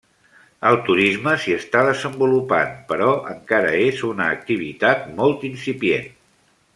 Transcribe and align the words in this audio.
El 0.69 0.77
turisme 0.87 1.33
s'hi 1.43 1.53
està 1.57 1.83
desenvolupant 1.89 2.73
però 2.93 3.11
encara 3.35 3.75
és 3.89 4.01
una 4.13 4.31
activitat 4.39 5.05
molt 5.21 5.47
incipient. 5.55 6.09